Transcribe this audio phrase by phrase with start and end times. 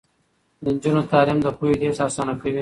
[0.63, 2.59] د نجونو تعلیم د پوهې لیږد اسانه کوي.